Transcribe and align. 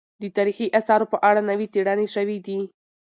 د 0.21 0.23
تاريخي 0.37 0.67
اثارو 0.79 1.05
په 1.13 1.17
اړه 1.29 1.41
نوې 1.49 1.67
څېړنې 1.73 2.07
شوې 2.15 2.37
دي. 2.47 2.59